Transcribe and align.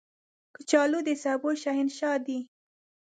کچالو 0.55 0.99
د 1.07 1.09
سبو 1.23 1.49
شهنشاه 1.63 2.17
دی 2.25 2.39